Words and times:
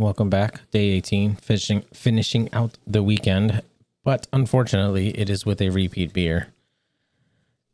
Welcome 0.00 0.30
back. 0.30 0.62
Day 0.70 0.92
18, 0.92 1.36
finishing 1.36 1.82
finishing 1.92 2.50
out 2.54 2.78
the 2.86 3.02
weekend, 3.02 3.60
but 4.02 4.26
unfortunately, 4.32 5.10
it 5.10 5.28
is 5.28 5.44
with 5.44 5.60
a 5.60 5.68
repeat 5.68 6.14
beer. 6.14 6.46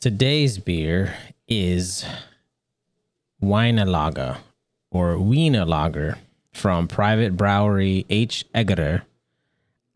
Today's 0.00 0.58
beer 0.58 1.14
is 1.46 2.04
Wienerlager 3.40 4.38
or 4.90 5.16
Wiener 5.18 5.64
Lager 5.64 6.18
from 6.52 6.88
Private 6.88 7.36
Brewery 7.36 8.04
H. 8.10 8.44
Eggerer 8.52 9.02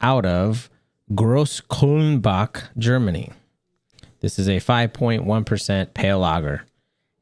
out 0.01 0.25
of 0.25 0.71
Großkulmbach, 1.11 2.69
Germany. 2.79 3.33
This 4.21 4.39
is 4.39 4.47
a 4.49 4.61
5.1% 4.61 5.95
pale 5.95 6.21
lager. 6.21 6.63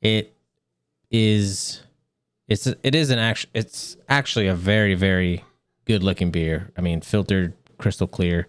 It 0.03 0.37
is 1.11 1.81
it's 2.49 2.67
it 2.67 2.95
is 2.95 3.11
an 3.11 3.19
actual 3.19 3.51
it's 3.55 3.97
actually 4.09 4.49
a 4.49 4.55
very 4.55 4.95
very 4.95 5.45
good 5.85 6.03
looking 6.03 6.31
beer. 6.31 6.71
I 6.77 6.81
mean, 6.81 7.01
filtered 7.01 7.55
crystal 7.79 8.07
clear. 8.07 8.49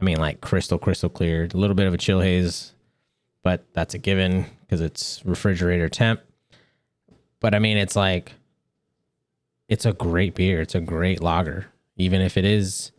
I 0.00 0.04
mean, 0.04 0.18
like 0.18 0.40
crystal 0.40 0.78
crystal 0.78 1.08
clear. 1.08 1.48
A 1.52 1.56
little 1.56 1.76
bit 1.76 1.86
of 1.86 1.94
a 1.94 1.98
chill 1.98 2.20
haze, 2.20 2.72
but 3.42 3.64
that's 3.72 3.94
a 3.94 3.98
given 3.98 4.46
because 4.60 4.80
it's 4.80 5.24
refrigerator 5.24 5.88
temp. 5.88 6.20
But 7.40 7.54
I 7.54 7.58
mean, 7.58 7.76
it's 7.76 7.96
like 7.96 8.34
it's 9.68 9.86
a 9.86 9.92
great 9.92 10.34
beer. 10.34 10.60
It's 10.60 10.74
a 10.74 10.80
great 10.80 11.20
lager, 11.20 11.66
even 11.96 12.20
if 12.20 12.36
it 12.36 12.44
is 12.44 12.92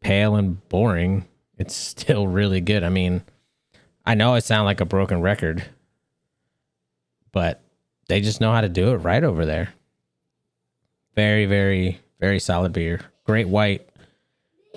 pale 0.00 0.36
and 0.36 0.66
boring. 0.68 1.26
It's 1.58 1.74
still 1.74 2.28
really 2.28 2.60
good. 2.60 2.84
I 2.84 2.88
mean, 2.88 3.22
I 4.06 4.14
know 4.14 4.34
I 4.34 4.40
sound 4.40 4.66
like 4.66 4.80
a 4.80 4.84
broken 4.84 5.20
record, 5.20 5.64
but 7.32 7.63
they 8.08 8.20
just 8.20 8.40
know 8.40 8.52
how 8.52 8.60
to 8.60 8.68
do 8.68 8.92
it 8.92 8.98
right 8.98 9.24
over 9.24 9.46
there. 9.46 9.74
Very, 11.14 11.46
very, 11.46 12.00
very 12.20 12.40
solid 12.40 12.72
beer. 12.72 13.00
Great 13.24 13.48
white, 13.48 13.88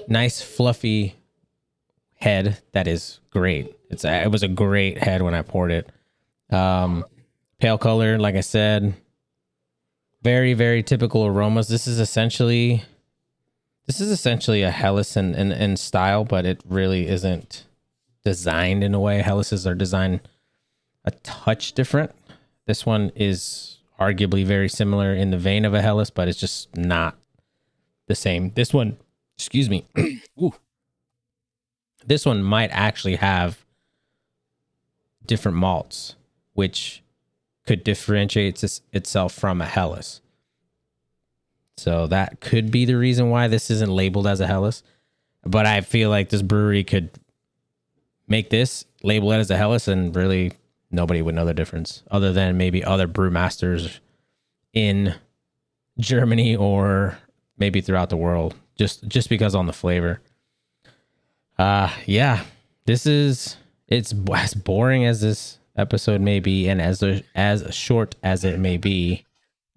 nice 0.08 0.42
fluffy 0.42 1.16
head 2.16 2.62
that 2.74 2.88
is 2.88 3.20
great. 3.30 3.76
It's 3.90 4.06
a, 4.06 4.24
it 4.24 4.32
was 4.32 4.44
a 4.44 4.48
great 4.48 4.98
head 4.98 5.22
when 5.22 5.34
I 5.34 5.42
poured 5.42 5.72
it. 5.72 5.90
Um, 6.50 7.06
pale 7.60 7.78
color, 7.78 8.18
like 8.18 8.36
I 8.36 8.42
said, 8.42 8.94
very, 10.22 10.54
very 10.54 10.84
typical 10.84 11.26
aromas. 11.26 11.68
This 11.68 11.88
is 11.88 12.00
essentially 12.00 12.84
this 13.88 14.02
is 14.02 14.12
essentially 14.12 14.64
a 14.64 14.70
Helles 14.70 15.16
in, 15.16 15.34
in, 15.34 15.54
in 15.54 15.78
style, 15.78 16.26
but 16.26 16.46
it 16.46 16.62
really 16.68 17.08
isn't 17.08 17.66
designed 18.26 18.84
in 18.84 18.94
a 18.94 19.00
way. 19.00 19.22
Helles's 19.22 19.66
are 19.66 19.76
designed 19.76 20.20
a 21.06 21.12
touch 21.12 21.72
different. 21.72 22.12
This 22.68 22.86
one 22.86 23.14
is 23.16 23.78
arguably 24.00 24.46
very 24.46 24.70
similar 24.70 25.16
in 25.16 25.32
the 25.32 25.38
vein 25.38 25.64
of 25.66 25.74
a 25.74 25.82
Helles, 25.82 26.10
but 26.10 26.28
it's 26.28 26.40
just 26.40 26.76
not 26.76 27.18
the 28.08 28.14
same. 28.14 28.52
This 28.56 28.74
one, 28.74 28.98
excuse 29.38 29.70
me, 29.70 29.86
this 32.06 32.26
one 32.26 32.44
might 32.44 32.70
actually 32.72 33.16
have 33.16 33.66
different 35.26 35.58
malts, 35.58 36.16
which 36.54 37.02
could 37.66 37.86
differentiate 37.86 38.62
itself 38.92 39.34
from 39.34 39.62
a 39.62 39.66
Helles. 39.66 40.22
So 41.78 42.08
that 42.08 42.42
could 42.42 42.70
be 42.70 42.84
the 42.84 42.98
reason 42.98 43.30
why 43.30 43.48
this 43.48 43.72
isn't 43.72 43.92
labeled 43.92 44.28
as 44.28 44.42
a 44.42 44.48
Helles. 44.48 44.84
But 45.44 45.66
I 45.66 45.80
feel 45.82 46.10
like 46.10 46.30
this 46.30 46.42
brewery 46.42 46.84
could 46.84 47.12
make 48.28 48.50
this 48.50 48.84
label 49.04 49.32
it 49.32 49.38
as 49.38 49.52
a 49.52 49.58
Helles 49.58 49.88
and 49.88 50.14
really 50.14 50.52
nobody 50.92 51.22
would 51.22 51.36
know 51.36 51.46
the 51.46 51.54
difference 51.54 52.04
other 52.12 52.32
than 52.32 52.58
maybe 52.58 52.84
other 52.84 53.08
brewmasters 53.08 54.00
in 54.74 55.16
Germany 56.00 56.56
or 56.56 57.18
maybe 57.58 57.82
throughout 57.82 58.10
the 58.10 58.18
world 58.18 58.56
just 58.78 59.08
just 59.08 59.30
because 59.30 59.56
on 59.56 59.66
the 59.66 59.74
flavor. 59.74 60.22
Uh 61.58 61.92
yeah, 62.06 62.44
this 62.86 63.06
is 63.06 63.58
it's 63.88 64.14
as 64.34 64.54
boring 64.54 65.06
as 65.06 65.22
this 65.22 65.60
episode 65.76 66.22
may 66.22 66.40
be 66.40 66.68
and 66.68 66.82
as 66.82 67.02
a, 67.04 67.24
as 67.36 67.74
short 67.74 68.16
as 68.24 68.44
it 68.44 68.60
may 68.60 68.78
be. 68.78 69.26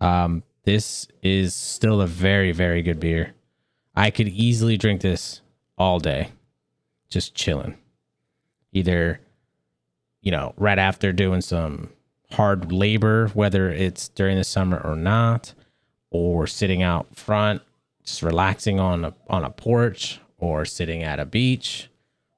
Um 0.01 0.43
this 0.65 1.09
is 1.23 1.55
still 1.55 2.01
a 2.01 2.07
very 2.07 2.53
very 2.53 2.83
good 2.83 3.01
beer. 3.01 3.35
I 3.95 4.11
could 4.11 4.29
easily 4.29 4.77
drink 4.77 5.01
this 5.01 5.41
all 5.77 5.99
day 5.99 6.31
just 7.09 7.35
chilling. 7.35 7.77
Either 8.73 9.21
you 10.23 10.31
know, 10.31 10.55
right 10.57 10.79
after 10.79 11.13
doing 11.13 11.41
some 11.41 11.91
hard 12.33 12.73
labor, 12.73 13.29
whether 13.29 13.71
it's 13.71 14.09
during 14.09 14.37
the 14.37 14.45
summer 14.45 14.81
or 14.85 14.97
not, 14.97 15.55
or 16.11 16.47
sitting 16.47 16.83
out 16.83 17.15
front, 17.17 17.63
just 18.05 18.23
relaxing 18.23 18.79
on 18.79 19.05
a 19.05 19.15
on 19.29 19.45
a 19.45 19.51
porch, 19.51 20.21
or 20.39 20.65
sitting 20.65 21.03
at 21.03 21.21
a 21.21 21.25
beach, 21.25 21.89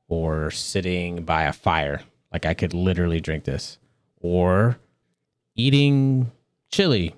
or 0.09 0.51
sitting 0.51 1.25
by 1.25 1.43
a 1.43 1.53
fire. 1.53 2.03
Like 2.33 2.47
I 2.47 2.55
could 2.55 2.75
literally 2.75 3.21
drink 3.21 3.45
this, 3.45 3.79
or 4.21 4.79
eating 5.55 6.31
chili, 6.71 7.15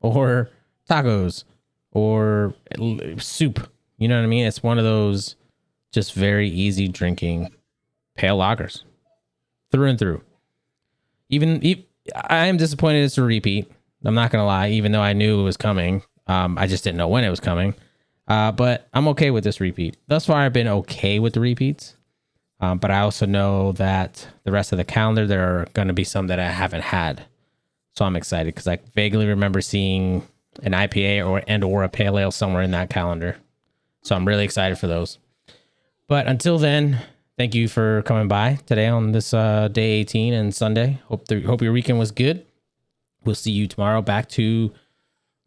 or 0.00 0.50
tacos, 0.88 1.44
or 1.92 2.54
soup. 3.18 3.68
You 3.98 4.08
know 4.08 4.16
what 4.16 4.24
I 4.24 4.28
mean? 4.28 4.46
It's 4.46 4.62
one 4.62 4.78
of 4.78 4.84
those 4.84 5.36
just 5.92 6.14
very 6.14 6.48
easy 6.48 6.88
drinking 6.88 7.52
pale 8.16 8.38
lagers 8.38 8.82
through 9.72 9.88
and 9.88 9.98
through. 9.98 10.22
Even, 11.28 11.60
I 12.14 12.46
am 12.46 12.56
disappointed 12.56 13.04
it's 13.04 13.18
a 13.18 13.22
repeat. 13.22 13.70
I'm 14.04 14.14
not 14.14 14.30
gonna 14.30 14.46
lie, 14.46 14.70
even 14.70 14.92
though 14.92 15.00
I 15.00 15.12
knew 15.12 15.40
it 15.40 15.44
was 15.44 15.56
coming. 15.56 16.02
Um, 16.26 16.58
I 16.58 16.66
just 16.66 16.84
didn't 16.84 16.98
know 16.98 17.08
when 17.08 17.24
it 17.24 17.30
was 17.30 17.40
coming. 17.40 17.74
Uh, 18.28 18.52
but 18.52 18.88
I'm 18.94 19.08
okay 19.08 19.30
with 19.30 19.44
this 19.44 19.60
repeat. 19.60 19.96
Thus 20.06 20.26
far, 20.26 20.40
I've 20.40 20.52
been 20.52 20.68
okay 20.68 21.18
with 21.18 21.34
the 21.34 21.40
repeats. 21.40 21.96
Um, 22.60 22.78
but 22.78 22.92
I 22.92 23.00
also 23.00 23.26
know 23.26 23.72
that 23.72 24.28
the 24.44 24.52
rest 24.52 24.70
of 24.70 24.78
the 24.78 24.84
calendar, 24.84 25.26
there 25.26 25.42
are 25.42 25.66
going 25.74 25.88
to 25.88 25.94
be 25.94 26.04
some 26.04 26.28
that 26.28 26.38
I 26.38 26.48
haven't 26.48 26.82
had. 26.82 27.24
So 27.94 28.04
I'm 28.04 28.16
excited 28.16 28.54
because 28.54 28.68
I 28.68 28.78
vaguely 28.94 29.26
remember 29.26 29.60
seeing 29.60 30.26
an 30.62 30.72
IPA 30.72 31.28
or 31.28 31.42
and 31.48 31.64
or 31.64 31.82
a 31.82 31.88
pale 31.88 32.18
ale 32.18 32.30
somewhere 32.30 32.62
in 32.62 32.70
that 32.70 32.88
calendar. 32.88 33.36
So 34.02 34.14
I'm 34.14 34.26
really 34.26 34.44
excited 34.44 34.78
for 34.78 34.86
those. 34.86 35.18
But 36.06 36.26
until 36.26 36.58
then, 36.58 37.00
thank 37.36 37.54
you 37.54 37.68
for 37.68 38.02
coming 38.02 38.28
by 38.28 38.58
today 38.66 38.88
on 38.88 39.12
this 39.12 39.34
uh, 39.34 39.68
day 39.68 39.92
18 40.00 40.34
and 40.34 40.54
Sunday. 40.54 41.00
Hope 41.06 41.26
the, 41.28 41.40
hope 41.40 41.62
your 41.62 41.72
weekend 41.72 41.98
was 41.98 42.10
good. 42.10 42.46
We'll 43.24 43.34
see 43.34 43.52
you 43.52 43.66
tomorrow. 43.66 44.02
Back 44.02 44.28
to 44.30 44.72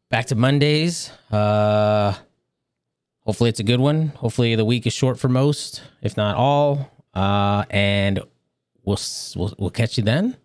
back 0.09 0.27
to 0.27 0.35
Mondays. 0.35 1.11
Uh, 1.31 2.13
hopefully 3.21 3.49
it's 3.49 3.59
a 3.59 3.63
good 3.63 3.79
one. 3.79 4.09
Hopefully 4.09 4.55
the 4.55 4.65
week 4.65 4.87
is 4.87 4.93
short 4.93 5.19
for 5.19 5.29
most, 5.29 5.81
if 6.01 6.15
not 6.15 6.35
all. 6.35 6.91
Uh, 7.13 7.65
and 7.69 8.19
we'll, 8.83 8.99
we'll 9.35 9.53
we'll 9.57 9.69
catch 9.69 9.97
you 9.97 10.03
then. 10.03 10.37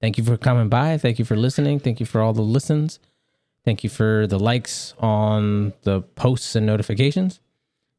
Thank 0.00 0.16
you 0.16 0.24
for 0.24 0.36
coming 0.36 0.68
by. 0.68 0.96
Thank 0.96 1.18
you 1.18 1.24
for 1.24 1.36
listening. 1.36 1.80
Thank 1.80 2.00
you 2.00 2.06
for 2.06 2.20
all 2.20 2.32
the 2.32 2.42
listens. 2.42 3.00
Thank 3.64 3.84
you 3.84 3.90
for 3.90 4.26
the 4.26 4.38
likes 4.38 4.94
on 4.98 5.74
the 5.82 6.00
posts 6.00 6.54
and 6.54 6.64
notifications. 6.64 7.40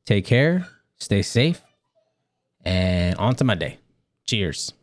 Take 0.06 0.26
care. 0.26 0.68
Stay 0.98 1.22
safe 1.22 1.62
and 2.66 3.16
on 3.18 3.36
to 3.36 3.44
my 3.44 3.56
day. 3.56 3.78
Cheers. 4.28 4.74